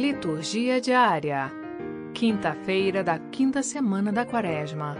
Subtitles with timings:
[0.00, 1.52] Liturgia diária.
[2.14, 4.96] Quinta-feira da quinta semana da Quaresma.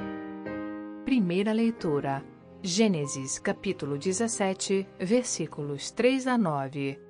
[1.07, 2.23] Primeira leitura.
[2.63, 7.01] Gênesis, capítulo 17, versículos 3 a 9.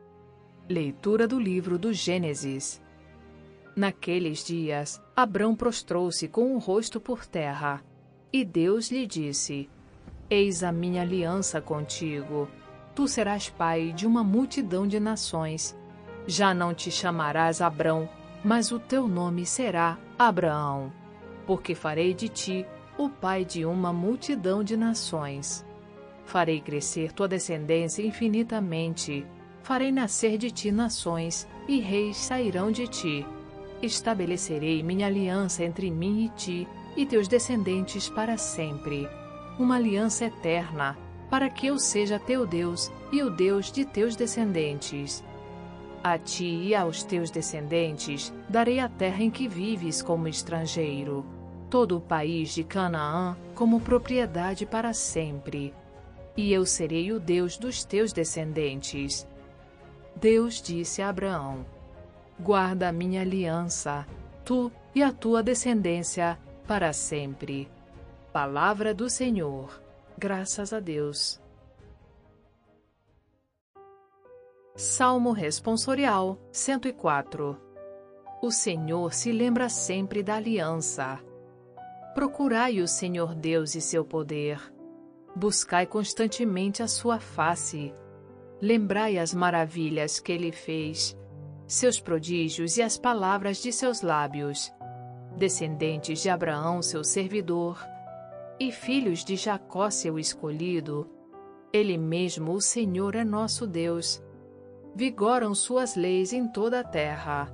[0.69, 2.81] Leitura do livro do Gênesis.
[3.75, 7.83] Naqueles dias, Abrão prostrou-se com o rosto por terra,
[8.33, 9.69] e Deus lhe disse:
[10.31, 12.49] Eis a minha aliança contigo.
[12.95, 15.77] Tu serás pai de uma multidão de nações
[16.27, 18.09] já não te chamarás Abrão,
[18.45, 20.93] mas o teu nome será Abraão,
[21.47, 25.65] porque farei de ti o pai de uma multidão de nações.
[26.25, 29.27] Farei crescer tua descendência infinitamente,
[29.63, 33.27] farei nascer de ti nações, e reis sairão de ti.
[33.83, 39.09] Estabelecerei minha aliança entre mim e ti e teus descendentes para sempre,
[39.59, 40.99] uma aliança eterna,
[41.31, 45.25] para que eu seja teu Deus e o Deus de teus descendentes
[46.03, 51.25] a ti e aos teus descendentes darei a terra em que vives como estrangeiro,
[51.69, 55.75] todo o país de Canaã como propriedade para sempre.
[56.37, 59.27] E eu serei o Deus dos teus descendentes.
[60.17, 61.67] Deus disse a Abraão:
[62.39, 64.07] Guarda a minha aliança,
[64.45, 67.69] tu e a tua descendência, para sempre.
[68.33, 69.83] Palavra do Senhor.
[70.17, 71.40] Graças a Deus.
[74.77, 77.61] Salmo Responsorial 104
[78.41, 81.19] O Senhor se lembra sempre da aliança.
[82.15, 84.61] Procurai o Senhor Deus e seu poder.
[85.35, 87.93] Buscai constantemente a sua face.
[88.63, 91.19] Lembrai as maravilhas que ele fez,
[91.67, 94.73] seus prodígios e as palavras de seus lábios.
[95.37, 97.85] Descendentes de Abraão, seu servidor,
[98.59, 101.11] e filhos de Jacó, seu escolhido.
[101.73, 104.23] Ele mesmo, o Senhor, é nosso Deus
[104.95, 107.53] vigoram suas leis em toda a terra.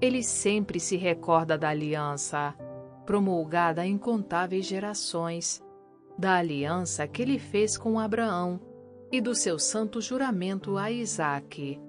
[0.00, 2.54] Ele sempre se recorda da aliança,
[3.06, 5.62] promulgada em incontáveis gerações,
[6.18, 8.60] da aliança que ele fez com Abraão
[9.10, 11.80] e do seu santo juramento a Isaque.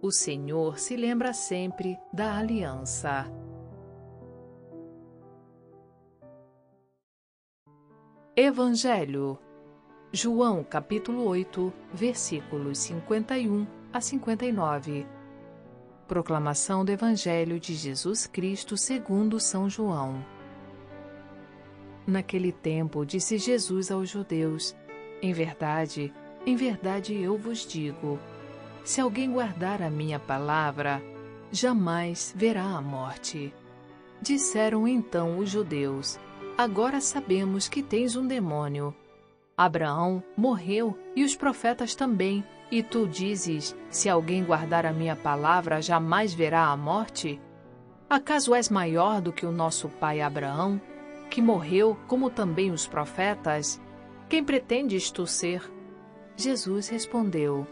[0.00, 3.26] O Senhor se lembra sempre da aliança.
[8.34, 9.38] Evangelho
[10.10, 15.06] João capítulo 8, versículos 51 a 59.
[16.08, 20.24] Proclamação do Evangelho de Jesus Cristo segundo São João.
[22.06, 24.74] Naquele tempo disse Jesus aos judeus:
[25.20, 26.12] Em verdade,
[26.46, 28.18] em verdade eu vos digo:
[28.82, 31.02] se alguém guardar a minha palavra,
[31.50, 33.54] jamais verá a morte.
[34.22, 36.18] Disseram então os judeus:
[36.56, 38.94] Agora sabemos que tens um demônio.
[39.54, 42.42] Abraão morreu e os profetas também
[42.72, 47.38] e tu dizes: Se alguém guardar a minha palavra, jamais verá a morte?
[48.08, 50.80] Acaso és maior do que o nosso pai Abraão,
[51.28, 53.78] que morreu como também os profetas?
[54.26, 55.62] Quem pretendes tu ser?
[56.34, 57.66] Jesus respondeu: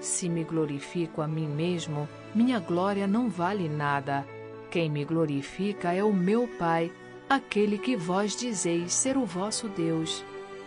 [0.00, 4.26] Se me glorifico a mim mesmo, minha glória não vale nada.
[4.72, 6.92] Quem me glorifica é o meu Pai,
[7.28, 10.24] aquele que vós dizeis ser o vosso Deus.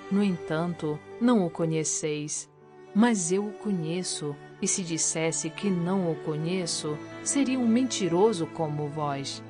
[0.09, 2.52] No entanto, não o conheceis
[2.93, 8.87] mas eu o conheço, e se dissesse que não o conheço, seria um mentiroso como
[8.87, 9.43] vós.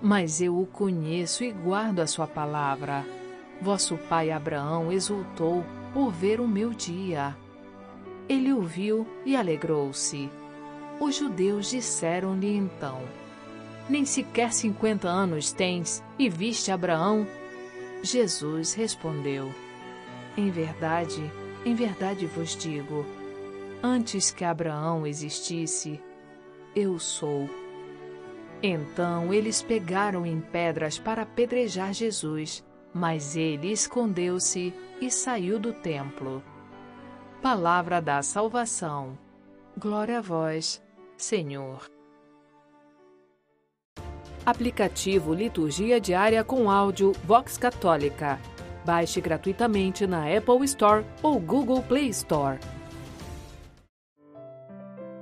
[0.00, 3.04] Mas eu o conheço e guardo a sua palavra.
[3.60, 7.36] Vosso pai Abraão exultou por ver o meu dia.
[8.28, 10.30] Ele o viu e alegrou-se.
[11.00, 13.00] Os judeus disseram-lhe então:
[13.88, 17.26] Nem sequer cinquenta anos tens e viste Abraão?
[18.02, 19.52] Jesus respondeu:
[20.36, 21.30] Em verdade,
[21.68, 23.04] em verdade vos digo:
[23.82, 26.00] antes que Abraão existisse,
[26.74, 27.48] eu sou.
[28.62, 36.42] Então eles pegaram em pedras para apedrejar Jesus, mas ele escondeu-se e saiu do templo.
[37.40, 39.16] Palavra da salvação.
[39.78, 40.82] Glória a vós,
[41.16, 41.88] Senhor.
[44.44, 48.40] Aplicativo Liturgia Diária com áudio Vox Católica
[48.88, 52.58] Baixe gratuitamente na Apple Store ou Google Play Store.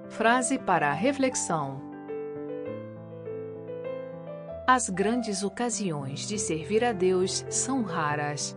[0.08, 1.82] Frase para reflexão:
[4.68, 8.56] As grandes ocasiões de servir a Deus são raras.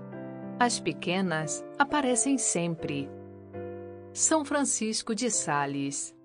[0.59, 3.09] As pequenas aparecem sempre.
[4.13, 6.15] São Francisco de Sales